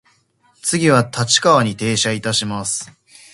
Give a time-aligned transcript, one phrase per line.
[0.63, 2.91] 次は立川に停車いたします。